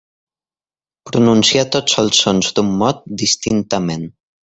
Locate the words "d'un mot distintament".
2.59-4.13